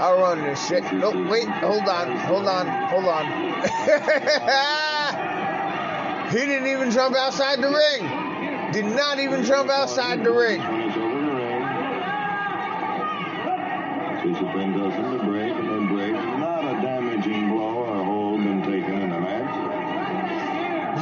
I'll 0.00 0.18
run 0.18 0.42
this 0.42 0.66
shit. 0.66 0.82
Nope, 0.94 1.28
wait, 1.28 1.46
hold 1.46 1.86
on, 1.88 2.16
hold 2.16 2.46
on, 2.46 2.66
hold 2.88 3.04
on. 3.04 3.26
he 6.30 6.38
didn't 6.38 6.68
even 6.68 6.90
jump 6.90 7.14
outside 7.16 7.60
the 7.60 7.68
ring. 7.68 8.72
Did 8.72 8.86
not 8.86 9.18
even 9.18 9.44
jump 9.44 9.68
outside 9.68 10.24
the 10.24 10.32
ring. 10.32 10.62
One 10.62 10.80
is 10.80 10.96
over 10.96 11.20
the 11.20 11.32
ring. 11.32 11.60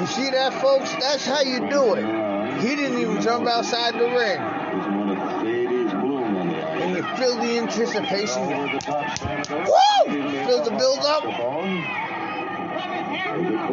See 0.09 0.31
that, 0.31 0.55
folks? 0.61 0.91
That's 0.93 1.25
how 1.25 1.43
you 1.43 1.69
do 1.69 1.95
it. 1.95 2.05
He 2.61 2.75
didn't 2.75 2.99
even 2.99 3.21
jump 3.21 3.47
outside 3.47 3.95
the 3.95 4.07
ring. 4.07 4.41
And 6.81 6.97
you 6.97 7.03
feel 7.17 7.37
the 7.37 7.59
anticipation. 7.59 8.49
Woo! 9.65 10.47
Feel 10.47 10.65
the 10.65 10.71
build 10.71 11.01
up. 11.01 11.25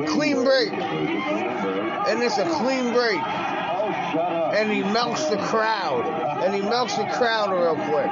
Clean 0.08 0.44
break. 0.44 0.74
And 0.74 2.22
it's 2.22 2.38
a 2.38 2.46
clean 2.46 2.94
break. 2.94 3.20
And 3.20 4.72
he 4.72 4.84
melts 4.84 5.30
the 5.30 5.38
crowd. 5.38 6.06
And 6.44 6.54
he 6.54 6.62
melts 6.62 6.96
the 6.98 7.06
crowd 7.06 7.52
real 7.52 7.76
quick. 7.76 8.12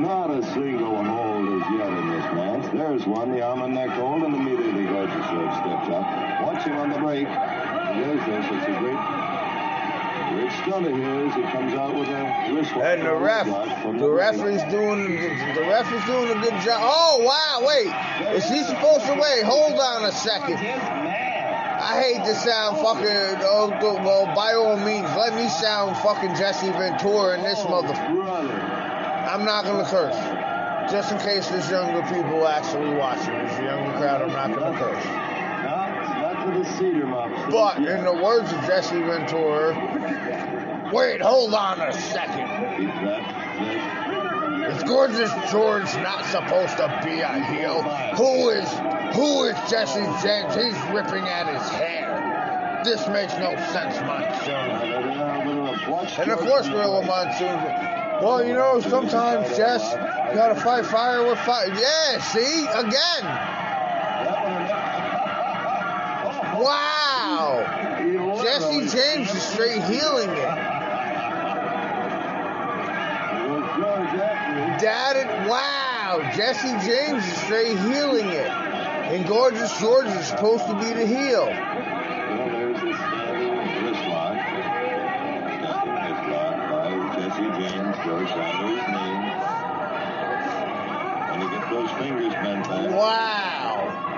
Not 0.00 0.30
a 0.30 0.42
single 0.54 0.94
one 0.94 1.06
hold 1.06 1.62
as 1.62 1.68
yet 1.78 1.88
in 1.88 2.08
this 2.08 2.32
match. 2.32 2.72
There's 2.72 3.06
one, 3.06 3.30
the 3.32 3.42
arm 3.42 3.62
and 3.62 3.74
neck 3.74 3.90
hold, 3.90 4.22
and 4.22 4.34
immediately 4.34 4.84
Gorgeous 4.86 5.26
George 5.28 5.52
steps 5.52 5.88
up. 5.90 6.29
Watch 6.60 6.68
him 6.68 6.78
on 6.78 6.90
the 6.90 6.98
break. 6.98 7.24
There's 7.24 8.20
this. 8.26 8.44
It's 8.52 8.66
a 8.68 8.78
great, 8.80 9.00
great 10.28 10.52
stunt 10.60 10.84
of 10.84 10.92
his. 10.92 11.34
He 11.34 11.42
comes 11.52 11.72
out 11.72 11.94
with 11.94 12.08
a 12.10 12.52
wrist 12.52 12.72
And 12.72 13.00
the 13.00 13.14
ref, 13.14 13.46
from 13.80 13.96
the 13.96 14.10
referee's 14.10 14.62
doing, 14.64 15.08
the 15.54 15.64
ref 15.64 15.90
is 15.90 16.04
doing 16.04 16.36
a 16.36 16.40
good 16.42 16.60
job. 16.60 16.80
Oh 16.84 17.24
wow, 17.24 17.66
wait, 17.66 18.36
is 18.36 18.44
he 18.44 18.62
supposed 18.62 19.06
to 19.06 19.14
wait? 19.14 19.42
Hold 19.44 19.80
on 19.80 20.04
a 20.04 20.12
second. 20.12 20.58
I 20.58 22.02
hate 22.02 22.26
to 22.26 22.34
sound 22.34 22.76
fucking. 22.76 23.40
Oh, 23.40 23.74
go- 23.80 23.94
well, 23.94 24.26
by 24.36 24.52
all 24.52 24.76
means, 24.76 25.08
let 25.16 25.34
me 25.34 25.48
sound 25.48 25.96
fucking 25.96 26.34
Jesse 26.36 26.72
Ventura 26.72 27.38
in 27.38 27.42
this 27.42 27.60
oh, 27.64 27.70
mother. 27.70 27.94
Brother. 28.12 28.52
I'm 28.52 29.46
not 29.46 29.64
gonna 29.64 29.88
curse, 29.88 30.92
just 30.92 31.10
in 31.10 31.18
case 31.20 31.48
there's 31.48 31.70
younger 31.70 32.02
people 32.02 32.46
actually 32.46 32.92
watching. 32.92 33.32
There's 33.32 33.58
a 33.60 33.64
younger 33.64 33.96
crowd. 33.96 34.20
I'm 34.20 34.28
not 34.28 34.58
gonna 34.58 34.78
curse. 34.78 35.29
But 36.50 37.78
in 37.78 38.04
the 38.04 38.12
words 38.12 38.52
of 38.52 38.60
Jesse 38.66 39.00
Ventura, 39.00 40.90
wait, 40.92 41.20
hold 41.20 41.54
on 41.54 41.80
a 41.80 41.92
second. 41.92 42.50
Is 44.64 44.82
Gorgeous 44.82 45.30
George 45.52 45.94
not 45.96 46.24
supposed 46.26 46.76
to 46.78 47.00
be 47.04 47.20
a 47.20 47.40
heel? 47.44 47.82
Who 48.16 48.50
is 48.50 48.68
who 49.14 49.44
is 49.44 49.56
Jesse 49.70 50.02
James? 50.22 50.54
He's 50.54 50.76
ripping 50.92 51.28
at 51.28 51.46
his 51.46 51.68
hair. 51.70 52.80
This 52.84 53.06
makes 53.08 53.34
no 53.34 53.54
sense, 53.72 54.00
Monsoon. 54.00 54.54
And 56.20 56.30
of 56.32 56.38
course, 56.40 56.68
Gorilla 56.68 57.04
Monsoon. 57.04 57.62
Well, 58.22 58.44
you 58.44 58.54
know, 58.54 58.80
sometimes 58.80 59.56
Jess, 59.56 59.92
you 59.92 60.34
gotta 60.34 60.60
fight 60.60 60.84
fire 60.86 61.24
with 61.24 61.38
fire. 61.40 61.68
Yeah, 61.68 62.20
see, 62.20 62.66
again. 62.66 63.59
Wow. 66.60 68.40
Jesse 68.42 68.80
James 68.96 69.34
is 69.34 69.42
straight 69.42 69.82
healing 69.84 70.30
it. 70.30 70.80
Dad, 74.80 75.16
it, 75.16 75.48
wow. 75.48 76.20
Jesse 76.34 76.72
James 76.86 77.24
is 77.26 77.36
straight 77.42 77.78
healing 77.78 78.28
it. 78.28 78.46
And 78.48 79.26
Gorgeous 79.26 79.78
George 79.80 80.06
is 80.06 80.26
supposed 80.26 80.66
to 80.66 80.74
be 80.74 80.92
the 80.92 81.06
heel. 81.06 81.46
Well, 81.46 81.56
there's 82.50 82.80
the 82.80 82.92
standing 82.94 83.84
wrist 83.84 84.06
lock. 84.08 84.36
Standing 85.60 85.94
wrist 85.94 86.24
lock 86.28 86.56
by 86.70 86.90
Jesse 87.16 87.50
James. 87.60 87.96
George 88.04 88.28
down 88.28 88.52
to 88.60 88.66
his 88.68 88.84
knee. 88.88 89.32
And 91.32 91.42
he 91.42 91.48
gets 91.48 91.68
those 91.70 91.90
fingers 91.98 92.34
bent 92.34 92.68
back. 92.68 92.90
Wow. 92.90 94.09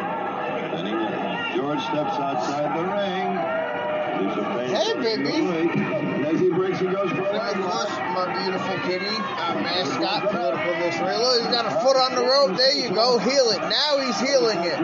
George 1.63 1.81
steps 1.81 2.19
outside 2.19 2.75
the 2.75 2.83
ring. 2.91 3.39
There's 4.19 4.35
a 4.37 4.43
Hey, 4.67 5.15
baby. 5.15 5.47
As 6.27 6.41
he 6.41 6.51
breaks, 6.51 6.81
he 6.81 6.87
goes 6.87 7.09
for 7.13 7.23
a 7.23 7.39
And 7.39 7.63
of 7.63 7.71
leg 7.71 7.87
my 8.19 8.35
beautiful 8.43 8.79
kitty, 8.83 9.07
our 9.07 9.55
mascot, 9.63 10.29
political 10.29 10.75
this 10.83 10.99
Look, 10.99 11.41
he's 11.41 11.53
got 11.55 11.67
a 11.67 11.71
foot 11.79 11.97
on 11.97 12.17
the 12.17 12.25
rope. 12.25 12.57
There 12.57 12.75
you 12.75 12.91
go. 12.93 13.19
Heal 13.19 13.51
it. 13.51 13.61
Now 13.61 13.99
he's 14.03 14.19
healing 14.19 14.59
it. 14.65 14.77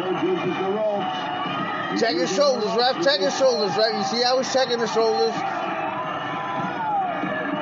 Check 1.99 2.15
his 2.15 2.33
shoulders, 2.33 2.71
ref. 2.77 3.03
Check 3.03 3.19
his 3.19 3.37
shoulders, 3.37 3.77
right? 3.77 3.97
You 3.97 4.05
see 4.05 4.23
I 4.23 4.35
was 4.35 4.53
checking 4.53 4.79
the 4.79 4.87
shoulders? 4.87 5.35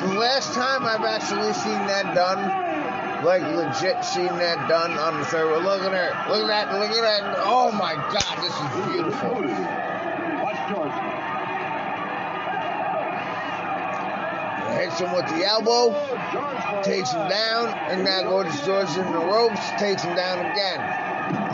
The 0.03 0.13
last 0.21 0.53
time 0.53 0.85
I've 0.85 1.07
actually 1.07 1.55
seen 1.55 1.87
that 1.89 2.15
done, 2.15 2.66
like 3.25 3.43
legit 3.43 4.05
seen 4.05 4.27
that 4.27 4.69
done 4.69 4.93
on 4.93 5.19
the 5.19 5.27
third. 5.27 5.63
Look 5.63 5.83
at 5.83 5.93
her. 5.93 6.31
Look 6.31 6.43
at 6.43 6.49
that. 6.49 6.79
Look 6.79 6.91
at 6.91 7.03
that. 7.03 7.37
Oh 7.39 7.73
my 7.73 7.95
God, 7.95 8.37
this 8.43 8.53
is 8.53 8.69
beautiful. 8.93 9.31
Watch 10.43 10.61
George. 10.71 10.93
Hits 14.77 15.01
him 15.01 15.13
with 15.13 15.27
the 15.29 15.45
elbow, 15.45 15.95
takes 16.83 17.11
him 17.11 17.29
down, 17.29 17.69
and 17.91 18.05
now 18.05 18.23
Gorgeous 18.23 18.61
George 18.67 18.91
in 18.91 19.11
the 19.11 19.19
ropes, 19.19 19.71
takes 19.79 20.03
him 20.03 20.15
down 20.15 20.45
again. 20.45 20.81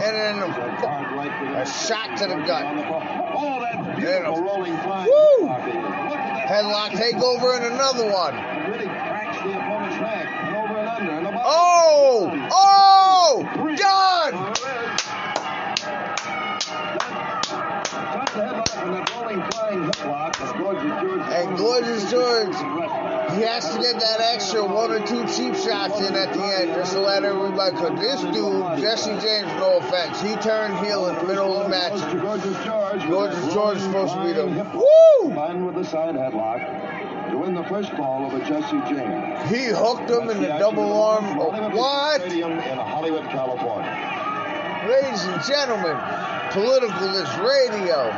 And 0.02 0.16
then 0.16 0.42
a, 0.42 1.60
a 1.60 1.66
shot 1.66 2.18
to 2.18 2.26
the 2.26 2.34
gut. 2.44 2.66
Oh, 2.66 3.62
a- 3.62 4.40
rolling 4.42 4.72
Woo! 4.74 5.48
headlock. 6.52 6.90
Takeover 6.90 7.56
and 7.56 7.64
another 7.72 8.10
one. 8.10 8.34
And 8.34 8.74
over 10.56 10.78
and 10.78 10.88
under. 10.88 11.12
And 11.12 11.26
above. 11.26 11.31
Oh! 11.44 12.48
Oh! 12.52 13.42
Done! 13.76 14.54
Shot 17.92 18.32
the 18.32 18.40
headlock 18.40 18.82
and 18.82 18.94
that 18.94 19.10
rolling 19.14 19.42
flying 19.50 19.80
headlock 19.80 20.40
of 20.40 20.56
Gorgeous 20.58 21.00
George. 21.02 21.20
And 21.32 21.56
Gorgeous 21.58 22.10
George, 22.10 22.54
he 23.34 23.42
has 23.42 23.74
to 23.74 23.80
get 23.80 23.98
that 24.00 24.20
extra 24.20 24.64
one 24.64 24.92
or 24.92 25.04
two 25.04 25.26
cheap 25.26 25.56
shots 25.56 26.00
in 26.00 26.14
at 26.14 26.32
the 26.32 26.42
end 26.42 26.74
just 26.74 26.92
to 26.92 27.00
let 27.00 27.24
everybody. 27.24 27.74
Cause 27.76 27.98
this 27.98 28.20
dude, 28.34 28.78
Jesse 28.78 29.18
James, 29.26 29.48
no 29.58 29.78
offense, 29.78 30.20
he 30.20 30.36
turned 30.36 30.78
heel 30.84 31.08
in 31.08 31.16
the 31.16 31.24
middle 31.24 31.56
of 31.56 31.64
the 31.64 31.70
match. 31.70 32.00
Gorgeous 32.20 32.64
George. 32.64 33.02
George 33.52 33.76
is 33.78 33.82
supposed 33.82 34.14
to 34.14 34.24
be 34.24 34.32
the 34.32 34.46
woo. 34.46 35.66
With 35.66 35.74
the 35.74 35.84
side 35.84 36.14
headlock 36.14 36.81
win 37.42 37.54
the 37.54 37.64
first 37.64 37.90
fall 37.92 38.24
over 38.24 38.38
Jesse 38.38 38.78
James. 38.88 39.50
He 39.50 39.64
hooked 39.66 40.08
him 40.08 40.30
in 40.30 40.40
the 40.40 40.48
double 40.60 40.92
arm. 41.02 41.40
Oh, 41.40 41.50
what? 41.70 42.20
Stadium 42.20 42.52
in 42.52 42.78
Hollywood, 42.78 43.24
California. 43.30 43.90
Ladies 44.88 45.24
and 45.24 45.42
gentlemen, 45.42 45.96
Politicalist 46.54 47.36
Radio. 47.42 48.12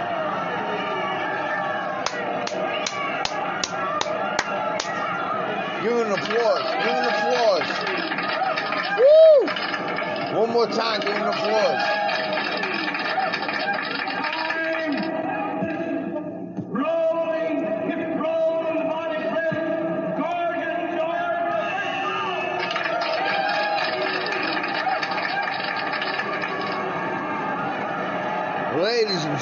Give 5.83 5.99
an 6.01 6.13
applause. 6.13 6.65
Give 6.85 6.97
an 7.01 7.07
applause. 7.15 7.69
Woo! 9.01 10.39
One 10.39 10.51
more 10.51 10.67
time. 10.67 11.01
Give 11.01 11.17
an 11.17 11.29
applause. 11.29 12.04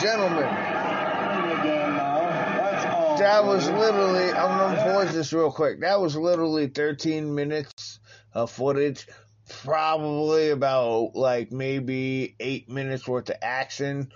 Gentlemen, 0.03 0.43
Again 0.43 1.95
now. 1.95 2.19
That's 2.57 2.85
all. 2.87 3.19
that 3.19 3.45
was 3.45 3.71
literally, 3.71 4.33
I'm 4.33 4.59
going 4.59 4.75
to 4.75 4.83
pause 4.83 5.15
this 5.15 5.33
real 5.33 5.53
quick. 5.53 5.81
That 5.81 6.01
was 6.01 6.17
literally 6.17 6.67
13 6.67 7.33
minutes 7.33 8.01
of 8.33 8.51
footage. 8.51 9.07
Probably 9.63 10.51
about 10.51 11.15
like 11.15 11.53
maybe 11.53 12.35
eight 12.41 12.69
minutes 12.69 13.07
worth 13.07 13.31
of 13.31 13.37
action. 13.43 14.13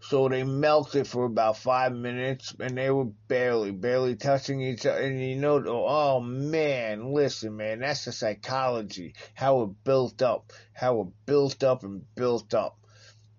So 0.00 0.28
they 0.28 0.42
melted 0.42 1.06
for 1.06 1.24
about 1.24 1.58
five 1.58 1.92
minutes 1.94 2.54
and 2.58 2.76
they 2.76 2.90
were 2.90 3.06
barely, 3.28 3.70
barely 3.70 4.16
touching 4.16 4.60
each 4.60 4.84
other. 4.84 5.00
And 5.00 5.20
you 5.20 5.36
know, 5.36 5.62
oh 5.66 6.20
man, 6.20 7.12
listen, 7.14 7.56
man, 7.56 7.80
that's 7.80 8.04
the 8.04 8.12
psychology. 8.12 9.14
How 9.34 9.62
it 9.62 9.84
built 9.84 10.22
up, 10.22 10.52
how 10.72 11.00
it 11.02 11.06
built 11.24 11.62
up 11.62 11.84
and 11.84 12.02
built 12.16 12.52
up. 12.52 12.83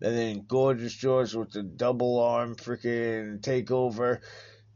And 0.01 0.15
then 0.15 0.45
Gorgeous 0.47 0.93
George 0.93 1.33
with 1.33 1.51
the 1.51 1.63
double 1.63 2.19
arm 2.19 2.55
freaking 2.55 3.39
takeover 3.39 4.19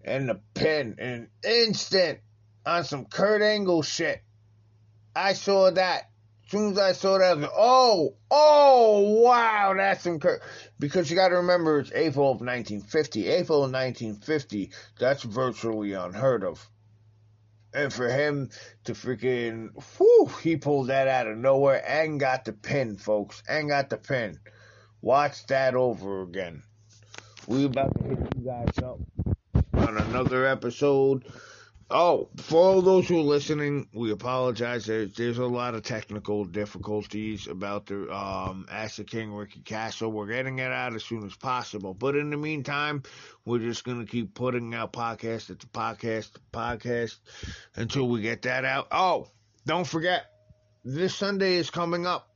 and 0.03 0.29
the 0.29 0.39
pin 0.53 0.95
and 0.97 1.27
instant 1.43 2.19
on 2.65 2.83
some 2.83 3.05
Kurt 3.05 3.41
Angle 3.41 3.81
shit. 3.81 4.21
I 5.15 5.33
saw 5.33 5.71
that. 5.71 6.09
As 6.45 6.51
soon 6.51 6.71
as 6.71 6.79
I 6.79 6.91
saw 6.93 7.17
that, 7.19 7.25
I 7.25 7.33
was 7.33 7.43
like, 7.43 7.51
oh, 7.55 8.15
oh, 8.31 9.21
wow, 9.21 9.73
that's 9.77 10.03
some 10.03 10.19
Kurt. 10.19 10.41
Because 10.79 11.09
you 11.09 11.15
got 11.15 11.29
to 11.29 11.35
remember, 11.35 11.79
it's 11.79 11.91
April 11.91 12.31
of 12.31 12.41
1950. 12.41 13.27
April 13.27 13.63
of 13.65 13.71
1950, 13.71 14.71
that's 14.97 15.23
virtually 15.23 15.93
unheard 15.93 16.43
of. 16.43 16.67
And 17.71 17.93
for 17.93 18.09
him 18.09 18.49
to 18.85 18.93
freaking, 18.93 19.69
whew, 19.97 20.31
he 20.41 20.57
pulled 20.57 20.87
that 20.87 21.07
out 21.07 21.27
of 21.27 21.37
nowhere 21.37 21.83
and 21.87 22.19
got 22.19 22.45
the 22.45 22.53
pin, 22.53 22.97
folks, 22.97 23.43
and 23.47 23.69
got 23.69 23.89
the 23.91 23.97
pin. 23.97 24.39
Watch 25.01 25.45
that 25.47 25.75
over 25.75 26.21
again. 26.23 26.63
We 27.47 27.65
about 27.65 27.97
to 27.97 28.03
hit 28.03 28.19
you 28.37 28.45
guys 28.45 28.77
up 28.83 28.99
on 29.73 29.97
another 29.97 30.45
episode. 30.45 31.25
Oh, 31.91 32.29
for 32.37 32.57
all 32.57 32.81
those 32.83 33.07
who 33.07 33.17
are 33.17 33.23
listening, 33.23 33.87
we 33.93 34.11
apologize. 34.11 34.85
There's, 34.85 35.11
there's 35.13 35.39
a 35.39 35.45
lot 35.45 35.73
of 35.73 35.81
technical 35.81 36.45
difficulties 36.45 37.47
about 37.47 37.87
the 37.87 38.13
um, 38.15 38.67
Acid 38.69 39.09
King 39.09 39.33
Ricky 39.33 39.61
Kasso. 39.61 40.11
We're 40.11 40.27
getting 40.27 40.59
it 40.59 40.71
out 40.71 40.93
as 40.93 41.03
soon 41.03 41.25
as 41.25 41.35
possible. 41.35 41.95
But 41.95 42.15
in 42.15 42.29
the 42.29 42.37
meantime, 42.37 43.01
we're 43.43 43.57
just 43.57 43.85
going 43.85 44.05
to 44.05 44.11
keep 44.11 44.35
putting 44.35 44.75
out 44.75 44.93
podcast 44.93 45.49
at 45.49 45.59
the 45.59 45.65
podcast, 45.65 46.33
the 46.33 46.41
podcast 46.53 47.17
until 47.75 48.07
we 48.07 48.21
get 48.21 48.43
that 48.43 48.65
out. 48.65 48.89
Oh, 48.91 49.27
don't 49.65 49.87
forget, 49.87 50.25
this 50.85 51.15
Sunday 51.15 51.55
is 51.55 51.71
coming 51.71 52.05
up. 52.05 52.28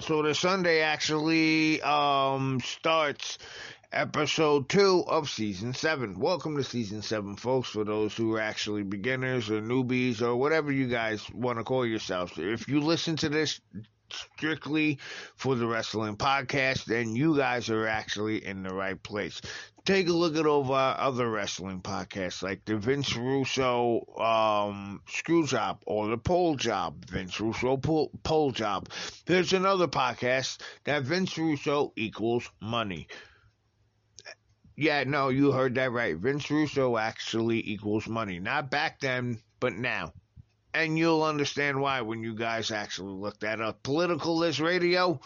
So 0.00 0.22
the 0.22 0.32
Sunday 0.32 0.80
actually 0.80 1.82
um, 1.82 2.60
starts 2.60 3.38
episode 3.92 4.68
two 4.68 5.02
of 5.08 5.28
season 5.28 5.74
seven. 5.74 6.20
Welcome 6.20 6.56
to 6.56 6.62
season 6.62 7.02
seven, 7.02 7.34
folks, 7.34 7.70
for 7.70 7.82
those 7.82 8.16
who 8.16 8.32
are 8.36 8.40
actually 8.40 8.84
beginners 8.84 9.50
or 9.50 9.60
newbies 9.60 10.22
or 10.22 10.36
whatever 10.36 10.70
you 10.70 10.86
guys 10.86 11.28
want 11.32 11.58
to 11.58 11.64
call 11.64 11.84
yourselves. 11.84 12.32
If 12.36 12.68
you 12.68 12.80
listen 12.80 13.16
to 13.16 13.28
this 13.28 13.60
strictly 14.12 14.98
for 15.34 15.56
the 15.56 15.66
wrestling 15.66 16.16
podcast, 16.16 16.84
then 16.84 17.16
you 17.16 17.36
guys 17.36 17.68
are 17.68 17.88
actually 17.88 18.44
in 18.46 18.62
the 18.62 18.72
right 18.72 19.02
place. 19.02 19.40
Take 19.88 20.08
a 20.10 20.12
look 20.12 20.36
at 20.36 20.44
over 20.44 20.74
other 20.74 21.30
wrestling 21.30 21.80
podcasts 21.80 22.42
like 22.42 22.62
the 22.66 22.76
Vince 22.76 23.16
Russo 23.16 24.04
um, 24.18 25.00
Screw 25.08 25.46
Job 25.46 25.80
or 25.86 26.08
the 26.08 26.18
Pole 26.18 26.56
Job, 26.56 27.06
Vince 27.06 27.40
Russo 27.40 27.78
Pole, 27.78 28.10
Pole 28.22 28.50
Job. 28.50 28.90
There's 29.24 29.54
another 29.54 29.88
podcast 29.88 30.60
that 30.84 31.04
Vince 31.04 31.38
Russo 31.38 31.94
equals 31.96 32.50
money. 32.60 33.08
Yeah, 34.76 35.04
no, 35.04 35.30
you 35.30 35.52
heard 35.52 35.76
that 35.76 35.90
right. 35.90 36.18
Vince 36.18 36.50
Russo 36.50 36.98
actually 36.98 37.66
equals 37.66 38.06
money. 38.06 38.40
Not 38.40 38.70
back 38.70 39.00
then, 39.00 39.40
but 39.58 39.72
now. 39.72 40.12
And 40.74 40.98
you'll 40.98 41.22
understand 41.22 41.80
why 41.80 42.02
when 42.02 42.22
you 42.22 42.34
guys 42.34 42.70
actually 42.70 43.14
look 43.14 43.40
that 43.40 43.62
up. 43.62 43.82
Political 43.82 44.36
List 44.36 44.60
Radio, 44.60 45.18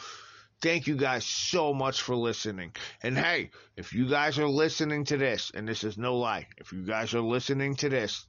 thank 0.62 0.86
you 0.86 0.96
guys 0.96 1.26
so 1.26 1.74
much 1.74 2.00
for 2.00 2.16
listening. 2.16 2.72
And 3.02 3.18
hey, 3.18 3.50
if 3.76 3.92
you 3.92 4.08
guys 4.08 4.38
are 4.38 4.48
listening 4.48 5.04
to 5.06 5.16
this, 5.16 5.50
and 5.54 5.68
this 5.68 5.84
is 5.84 5.98
no 5.98 6.16
lie, 6.16 6.46
if 6.56 6.72
you 6.72 6.82
guys 6.82 7.12
are 7.14 7.20
listening 7.20 7.76
to 7.76 7.88
this, 7.88 8.26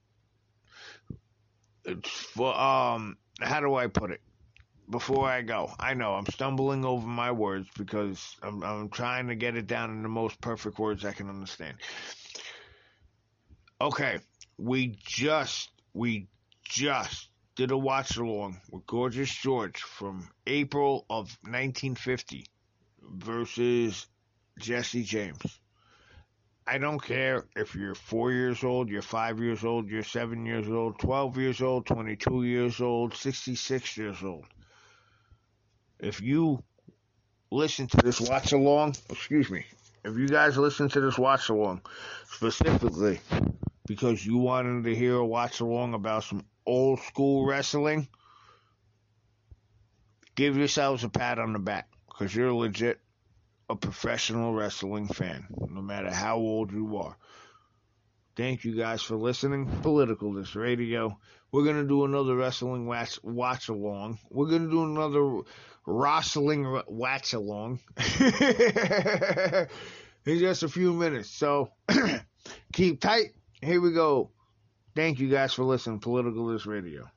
it's 1.86 2.10
for, 2.10 2.54
um, 2.60 3.18
how 3.40 3.62
do 3.62 3.76
I 3.76 3.88
put 3.88 4.12
it? 4.12 4.22
before 4.90 5.28
I 5.28 5.42
go. 5.42 5.72
I 5.80 5.94
know 5.94 6.14
I'm 6.14 6.26
stumbling 6.26 6.86
over 6.86 7.08
my 7.08 7.32
words 7.32 7.70
because 7.78 8.36
I'm, 8.42 8.64
I'm 8.64 8.90
trying 8.90 9.28
to 9.28 9.36
get 9.36 9.56
it 9.56 9.66
down 9.68 9.92
in 9.92 10.04
the 10.04 10.10
most 10.10 10.40
perfect 10.42 10.78
words 10.78 11.06
I 11.06 11.14
can 11.14 11.30
understand. 11.30 11.78
Okay, 13.80 14.20
we 14.58 14.96
just 15.04 15.70
we 15.94 16.28
just 16.64 17.30
did 17.56 17.72
a 17.72 17.78
watch 17.78 18.18
along 18.18 18.60
with 18.72 18.86
Gorgeous 18.88 19.34
George 19.34 19.82
from 19.82 20.30
April 20.48 21.06
of 21.10 21.38
1950 21.44 22.46
versus 23.02 24.08
Jesse 24.60 25.04
James. 25.04 25.60
I 26.66 26.78
don't 26.78 27.02
care 27.04 27.46
if 27.56 27.76
you're 27.76 27.96
four 27.96 28.32
years 28.32 28.64
old, 28.64 28.90
you're 28.90 29.02
five 29.02 29.40
years 29.40 29.64
old, 29.64 29.90
you're 29.90 30.04
seven 30.04 30.46
years 30.46 30.70
old, 30.70 30.98
12 31.00 31.38
years 31.38 31.62
old, 31.62 31.86
22 31.86 32.44
years 32.44 32.80
old, 32.82 33.14
66 33.16 33.98
years 33.98 34.24
old 34.24 34.46
if 36.04 36.22
you 36.22 36.62
listen 37.50 37.88
to 37.88 37.98
this 37.98 38.20
watch 38.20 38.52
along, 38.52 38.96
excuse 39.10 39.50
me, 39.50 39.66
if 40.04 40.18
you 40.18 40.28
guys 40.28 40.58
listen 40.58 40.90
to 40.90 41.00
this 41.00 41.18
watch 41.18 41.50
along 41.50 41.82
specifically 42.28 43.20
because 43.94 44.26
you 44.26 44.38
wanted 44.38 44.86
to 44.86 44.96
hear 44.96 45.16
a 45.16 45.26
watch 45.26 45.60
along 45.60 45.94
about 45.94 46.24
some 46.24 46.44
old 46.66 47.00
school 47.02 47.46
wrestling, 47.46 48.08
give 50.36 50.58
yourselves 50.58 51.04
a 51.04 51.10
pat 51.10 51.38
on 51.38 51.54
the 51.54 51.60
back 51.60 51.88
because 52.08 52.36
you're 52.36 52.54
legit 52.54 53.00
a 53.70 53.76
professional 53.76 54.54
wrestling 54.54 55.08
fan, 55.08 55.46
no 55.70 55.82
matter 55.82 56.12
how 56.12 56.38
old 56.38 56.72
you 56.72 56.98
are. 56.98 57.16
Thank 58.36 58.66
you 58.66 58.76
guys 58.76 59.04
for 59.04 59.16
listening. 59.16 59.68
Political 59.84 60.34
This 60.34 60.56
Radio. 60.56 61.20
We're 61.52 61.64
going 61.64 61.82
to 61.84 61.88
do 61.88 62.04
another 62.04 62.36
wrestling 62.36 62.88
watch, 62.88 63.20
watch 63.22 63.70
along. 63.70 64.18
We're 64.32 64.48
going 64.48 64.66
to 64.66 64.72
do 64.72 64.86
another 64.86 65.42
wrestling 65.86 66.82
watch 66.88 67.34
along 67.34 67.80
in 68.20 69.68
just 70.26 70.64
a 70.64 70.68
few 70.68 70.94
minutes. 70.94 71.30
So 71.30 71.70
keep 72.74 73.00
tight. 73.00 73.34
Here 73.64 73.82
we 73.82 73.94
go. 73.94 74.32
Thank 74.96 75.20
you 75.20 75.30
guys 75.30 75.54
for 75.54 75.64
listening. 75.64 76.00
to 76.00 76.04
Political 76.04 76.48
This 76.48 76.66
Radio. 76.66 77.10